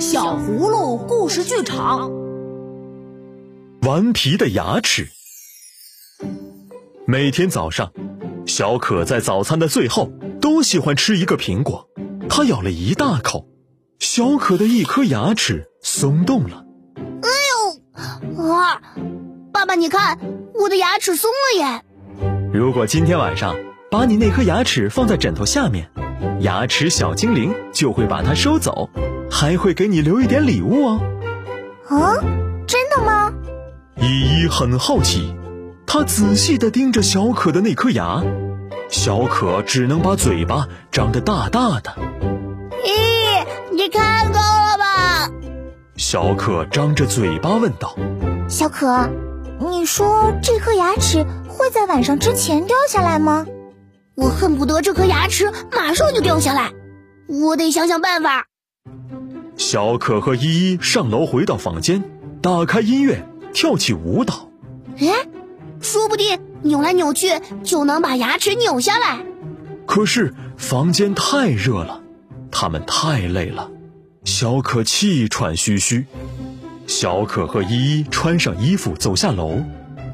[0.00, 2.12] 小葫芦故事剧场，
[3.82, 5.08] 顽皮的牙齿。
[7.04, 7.92] 每天早上，
[8.46, 11.88] 小可在早餐的最后都喜欢吃一个苹果。
[12.28, 13.48] 他咬了一大口，
[13.98, 16.64] 小可的一颗牙齿松动了。
[17.22, 17.28] 哎
[18.36, 18.52] 呦！
[18.52, 18.80] 啊，
[19.52, 20.16] 爸爸，你看
[20.54, 21.82] 我的牙齿松了耶！
[22.52, 23.56] 如果今天晚上
[23.90, 25.90] 把你那颗牙齿放在枕头下面，
[26.40, 28.88] 牙齿小精灵就会把它收走。
[29.30, 31.00] 还会给你留一点礼物哦。
[31.88, 32.14] 啊，
[32.66, 33.32] 真的吗？
[33.96, 35.34] 依依很好奇，
[35.86, 38.22] 她仔细地盯着小可的那颗牙，
[38.88, 41.94] 小可只能把嘴巴张得大大的。
[42.84, 45.30] 咦，你看够了吧？
[45.96, 47.96] 小可张着嘴巴问道
[48.48, 49.08] ：“小可，
[49.58, 53.46] 你说这颗牙齿会在晚上之前掉下来吗？
[54.14, 56.72] 我恨不得这颗牙齿马上就掉下来，
[57.28, 58.46] 我得想想办法。”
[59.58, 62.04] 小可和依依上楼回到房间，
[62.40, 64.48] 打开音乐，跳起舞蹈。
[65.00, 65.28] 哎，
[65.80, 67.26] 说不定扭来扭去
[67.64, 69.18] 就能把牙齿扭下来。
[69.84, 72.00] 可是房间太热了，
[72.52, 73.68] 他们太累了。
[74.24, 76.06] 小可气喘吁吁。
[76.86, 79.64] 小可和依依穿上衣服走下楼，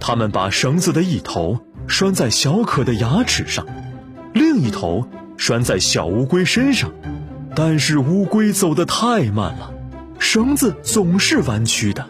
[0.00, 3.66] 他们把绳子的一头拴在小可的牙齿上，
[4.32, 6.90] 另一头拴在小乌龟身上。
[7.56, 9.72] 但是乌龟走得太慢了，
[10.18, 12.04] 绳子总是弯曲的。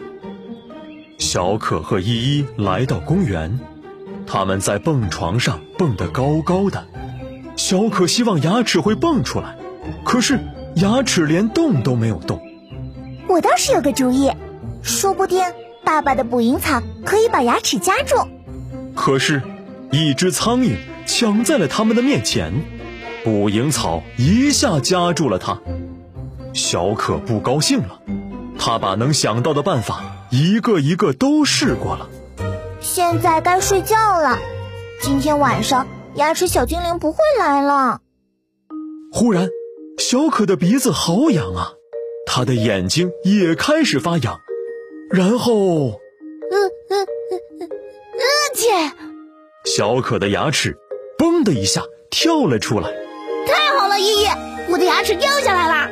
[1.19, 2.07] 小可和依
[2.39, 3.59] 依来到公园，
[4.25, 6.85] 他们在蹦床上蹦得高高的。
[7.55, 9.55] 小可希望牙齿会蹦出来，
[10.03, 10.39] 可是
[10.75, 12.41] 牙齿连动都没有动。
[13.27, 14.31] 我倒是有个主意，
[14.81, 15.41] 说不定
[15.83, 18.15] 爸爸的捕蝇草可以把牙齿夹住。
[18.95, 19.41] 可是，
[19.91, 22.51] 一只苍蝇抢在了他们的面前。
[23.25, 25.59] 捕蝇草一下夹住了他，
[26.53, 27.99] 小可不高兴了。
[28.59, 32.07] 他把能想到的办法一个一个都试过了。
[32.79, 34.37] 现在该睡觉了，
[35.01, 37.99] 今天晚上牙齿小精灵不会来了。
[39.11, 39.49] 忽然，
[39.97, 41.71] 小可的鼻子好痒啊，
[42.27, 44.39] 他的眼睛也开始发痒，
[45.09, 45.53] 然后，
[45.89, 46.57] 呃
[46.89, 48.93] 呃呃呃，切！
[49.65, 50.77] 小可的牙齿
[51.17, 52.87] “嘣”的一下跳了出来。
[53.95, 54.27] 太好了，依依，
[54.69, 55.73] 我的牙齿掉下来了！
[55.73, 55.89] 啊，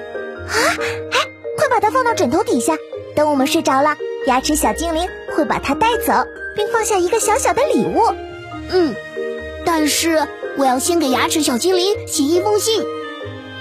[1.12, 1.19] 哎，
[1.58, 2.78] 快把它放到枕头底下，
[3.16, 3.96] 等我们睡着了，
[4.28, 8.13] 牙齿小精灵会把它带走，并放下一个小小的礼物。
[8.69, 8.94] 嗯，
[9.66, 10.28] 但是
[10.58, 12.84] 我要先给牙齿小精灵写一封信。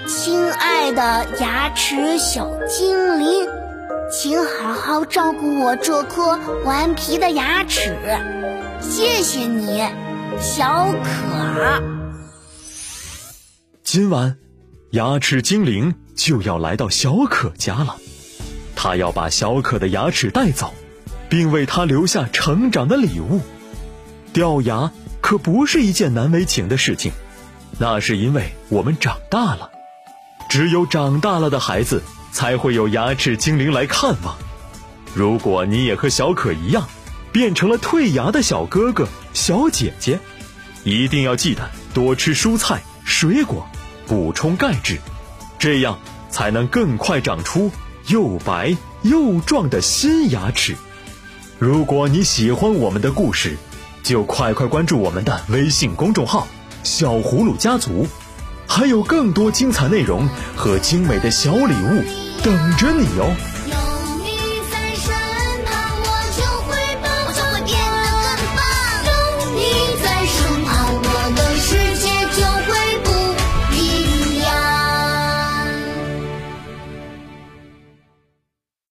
[0.09, 3.49] 亲爱的牙齿小精灵，
[4.11, 7.97] 请好好照顾我这颗顽皮的牙齿，
[8.81, 9.85] 谢谢你，
[10.41, 12.02] 小可。
[13.95, 14.39] 今晚，
[14.93, 17.99] 牙齿精灵就要来到小可家了。
[18.75, 20.73] 他要把小可的牙齿带走，
[21.29, 23.43] 并为他留下成长的礼物。
[24.33, 27.13] 掉牙可不是一件难为情的事情，
[27.79, 29.71] 那是因为我们长大了。
[30.49, 32.03] 只有长大了的孩子
[32.33, 34.35] 才会有牙齿精灵来看望。
[35.13, 36.89] 如果你也和小可一样，
[37.31, 40.19] 变成了退牙的小哥哥、小姐姐，
[40.83, 43.69] 一定要记得多吃蔬菜、水果。
[44.13, 45.01] 补充钙质，
[45.59, 47.71] 这样才能更快长出
[48.09, 50.77] 又白又壮的新牙齿。
[51.59, 53.57] 如果你喜欢我们的故事，
[54.03, 56.47] 就快快关注我们的微信公众号
[56.85, 58.07] “小葫芦家族”，
[58.69, 62.05] 还有更多精彩内容和精美的小礼物
[62.43, 63.52] 等着你哦。